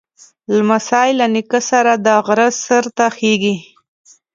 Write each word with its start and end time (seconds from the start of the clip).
لمسی 0.57 1.09
له 1.19 1.25
نیکه 1.33 1.59
سره 1.69 1.91
د 2.05 2.07
غره 2.25 2.47
سر 2.63 2.83
ته 2.97 3.05
خېږي. 3.15 3.55